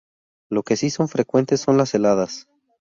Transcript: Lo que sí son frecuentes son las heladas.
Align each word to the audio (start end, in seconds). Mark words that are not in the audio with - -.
Lo 0.49 0.63
que 0.63 0.77
sí 0.77 0.89
son 0.89 1.09
frecuentes 1.09 1.61
son 1.61 1.77
las 1.77 1.93
heladas. 1.93 2.47